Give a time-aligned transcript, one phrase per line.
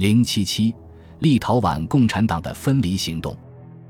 [0.00, 0.74] 零七七，
[1.18, 3.36] 立陶宛共产党的分离行动，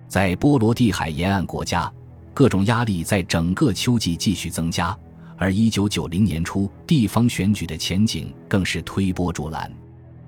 [0.08, 1.88] 在波罗的海沿岸国家，
[2.34, 4.98] 各种压力在整个秋季继续增加，
[5.36, 9.72] 而一九九零年初地方选举的前景更是推波助澜，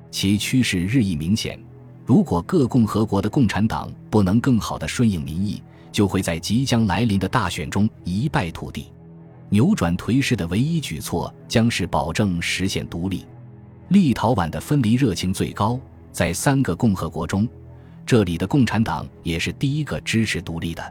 [0.09, 1.59] 其趋势日益明显。
[2.07, 5.61] 如果各共和国的共产党不能更好地顺应民意，
[5.91, 8.87] 就会在即将来临的大选中一败涂地。
[9.49, 13.27] 扭转颓势的唯一举措将是保证实现独立。
[13.93, 15.79] 立陶宛的分离热情最高，
[16.13, 17.47] 在三个共和国中，
[18.07, 20.83] 这里的共产党也是第一个支持独立的。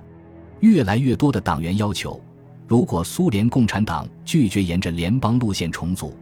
[0.60, 2.22] 越来越多的党员要求，
[2.68, 6.16] 如果苏联共产党拒绝沿着联邦路线重组，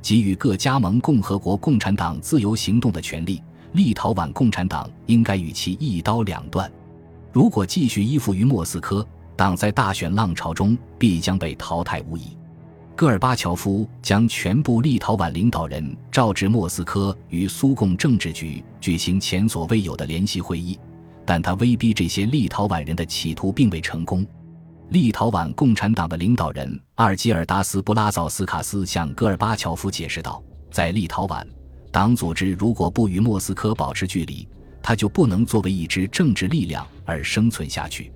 [0.00, 6.70] 给予各加盟共和国共产党自由行动的权利，立陶宛共产党应该与其一刀两断。
[7.32, 9.04] 如果继续依附于莫斯科，
[9.34, 12.39] 党在大选浪潮中必将被淘汰无疑。
[13.00, 20.78] 戈尔巴乔夫将全部立陶宛领导人召至莫斯科，与苏共政治局举行前所未有的联席会议，
[21.24, 24.26] 但他威逼这些立陶宛人的企图并未成功。
[24.90, 31.42] 立陶宛共产党的领导人阿尔基尔达斯·布拉佐斯卡斯向戈尔巴乔夫解释道：“在立陶宛，
[31.90, 34.46] 党组织如果不与莫斯科保持距离，
[34.82, 38.12] 他就不能作为一支政治力量而生存下去。”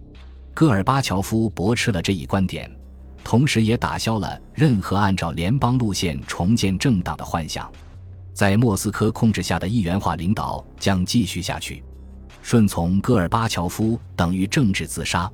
[0.52, 2.70] 戈尔巴乔夫驳斥了这一观点。
[3.34, 7.68] 同时也打消了任何按照联邦路线重建政党的幻想，
[8.32, 11.82] 在莫斯科控制下的一元化领导将继续下去。
[12.42, 15.28] 顺从戈尔巴乔夫等于政治自杀，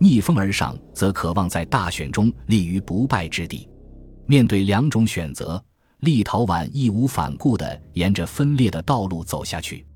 [0.00, 3.68] 逆风而上则渴望在大选中立于不败之地。
[4.26, 5.64] 面对两种选择，
[6.00, 9.86] 立陶宛义无反顾地沿着分裂的道路走下去。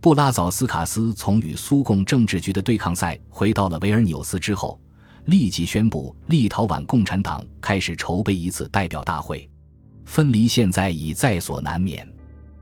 [0.00, 4.80] 布拉佐斯卡斯从与苏共政治局的对抗赛回到了维尔纽斯之后。
[5.26, 9.48] 立即宣布，立陶宛共产党开始筹备一次代表大会。
[10.04, 12.06] 分离现在已在所难免。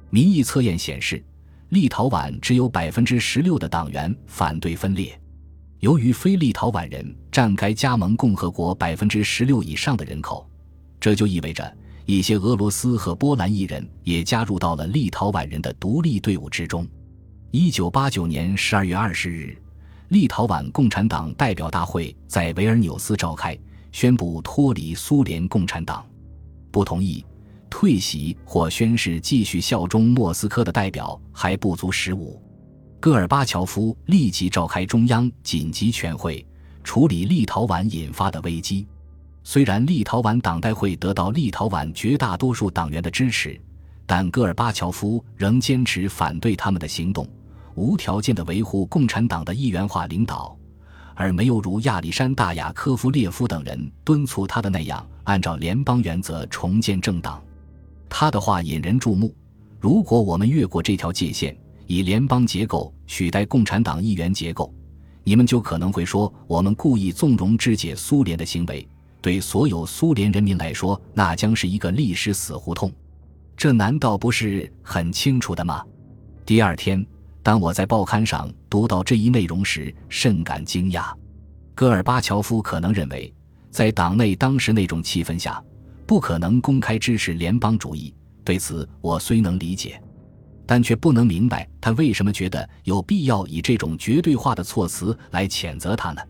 [0.08, 1.22] 民意测验显示，
[1.70, 5.18] 立陶宛只有百分之十六的党员反对分裂。
[5.80, 10.48] 由于非立陶宛人占该加盟共和国百分之十六以上的人口，
[10.98, 11.76] 这就意味着
[12.06, 16.86] 一些俄罗斯和波兰裔人也加入到了立陶宛人的独立队伍之中。
[17.50, 19.54] 一九八九年十二月二十日。
[20.08, 23.58] 立陶宛共产党代表大会在维尔纽斯召开，
[23.90, 26.04] 宣布脱离苏联共产党。
[26.70, 27.24] 不同意
[27.70, 32.40] 退席或宣誓继续效忠莫斯科的代表还不足十五。
[33.00, 36.46] 戈尔巴乔夫立即召开中央紧急全会，
[36.82, 38.86] 处理立陶宛引发的危机。
[39.42, 43.60] 虽然立陶宛党代会得到立陶宛绝大多数党员的支持，
[44.06, 47.28] 但戈尔巴乔夫仍坚持反对他们的行动。
[47.74, 50.56] 无条件的维护共产党的一元化领导，
[51.14, 57.42] 而没有如亚历山大·雅科夫列夫等人敦促他的那样，按照联邦原则重建政党。
[58.08, 59.34] 他的话引人注目：
[59.80, 64.72] 如果我们越过这条界限，以联邦结构取代共产党一元结构，
[65.24, 68.86] 你们就可能会说我们故意纵容肢解苏联的行为。
[69.20, 72.92] 对所有苏联人民来说，那将是一个历史死胡同。
[73.56, 75.82] 这难道不是很清楚的吗？
[76.46, 77.04] 第二天。
[77.44, 81.12] 当我在报刊上读到这一内容时，甚感惊讶。
[81.74, 83.30] 戈尔巴乔夫可能认为，
[83.70, 85.62] 在党内当时那种气氛下，
[86.06, 88.14] 不可能公开支持联邦主义。
[88.44, 90.02] 对此，我虽能理解，
[90.64, 96.22] 但却不能明白他为什么觉得有必要以这种绝对化的措辞来谴责他呢？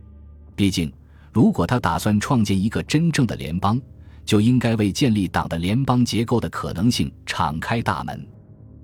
[0.57, 0.93] 毕竟，
[1.33, 3.81] 如果他打算创建一个真正的联邦，
[4.25, 8.27] 就应该为建立党的联邦结构的可能性敞开大门。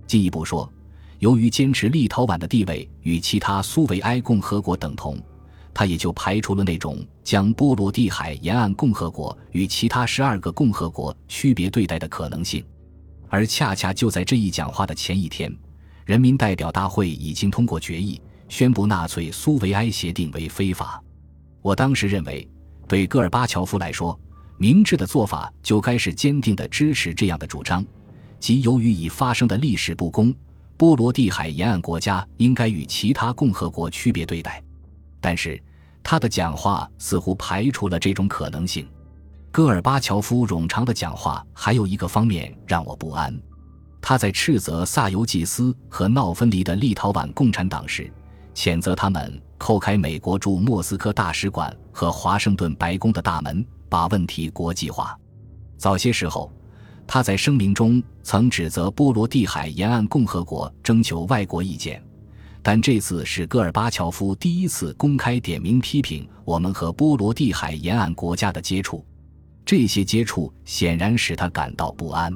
[0.06, 0.72] 进一步说。
[1.20, 5.18] 由于坚持立陶宛的地位与其他苏维埃共和国等同，
[5.74, 12.64] 他也就排除了那种将波罗的海沿岸共和国与其他十二个共和国区别对待的可能性。
[13.28, 15.54] 而恰恰就在这一讲话的前一天，
[16.06, 21.02] 人民代表大会已经通过决议，宣布纳粹苏维埃协定为非法。
[21.60, 22.48] 我当时认为，
[22.88, 24.18] 对戈尔巴乔夫来说，
[24.56, 27.84] 明智的做法就该是坚定地支持这样的主张，
[28.38, 30.34] 即由于已发生的历史不公。
[30.80, 34.64] 波罗的海沿岸国家应该与其他共和国区别对待，
[35.20, 35.62] 但是
[36.02, 38.88] 他的讲话似乎排除了这种可能性。
[39.52, 43.38] 戈尔巴乔夫冗长的讲话还有一个方面让我不安：
[44.00, 48.10] 他在斥责萨尤季斯和闹分离的立陶宛共产党时，
[48.54, 55.14] 谴责他们叩开美国驻莫斯科大使馆和华盛顿白宫的大门，把问题国际化。
[55.76, 56.50] 早些时候。
[57.12, 62.00] 他在声明中曾指责波罗的海沿岸共和国征求外国意见，
[62.62, 69.04] 但这次是戈尔巴乔夫第一次公开点名批评我们和波罗的海沿岸国家的接触。
[69.66, 72.32] 这些接触显然使他感到不安。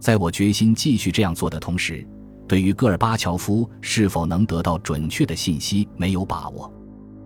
[0.00, 2.04] 在我决心继续这样做的同时，
[2.48, 6.68] 对于戈尔巴乔夫是否能得到准确的信息没有把握。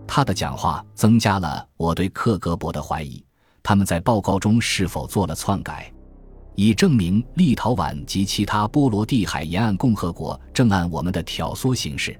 [0.05, 3.25] 他的讲话增加了我对克格勃的怀疑，
[3.63, 5.91] 他们在报告中是否做了篡改，
[6.55, 12.17] 以证明立陶宛及其他波罗的海沿岸共和国正按我们的挑唆行事。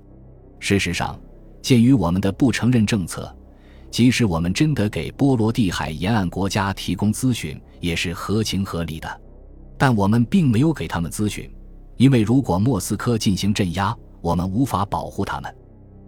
[0.60, 1.20] 事实上，
[1.62, 3.34] 鉴于我们的不承认政策，
[3.90, 9.22] 即使我们真的给波罗的海沿岸国家提供咨询，也是合情合理的。
[9.78, 11.50] 但我们并没有给他们咨询。
[11.98, 15.50] 因为如果莫斯科进行镇压，我们无法保护他们；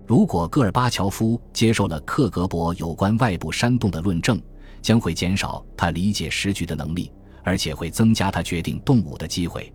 [0.06, 4.38] 如果戈尔巴乔夫接受了克格勃有关外部煽动的论证，
[4.82, 7.10] 将会减少他理解时局的能力，
[7.48, 9.74] 而且会增加他决定动武的机会。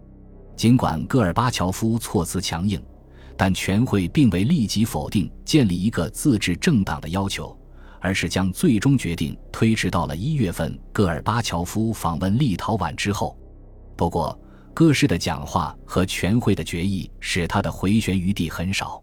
[0.54, 2.78] 尽管戈尔巴乔夫措辞强硬，
[3.34, 7.58] 但全会并未立即否定建立一个自治政党的要求，
[7.98, 13.38] 而是将最终决定推迟到了一月份戈尔巴乔夫访问立陶宛之后。
[13.96, 14.38] 不过，
[14.74, 19.02] 戈氏的讲话和全会的决议使他的回旋余地很少，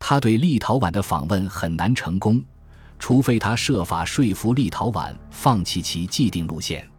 [0.00, 2.42] 他对立陶宛的访问很难成功，
[2.98, 6.89] 除非他设法说服立陶宛放弃其既定路线。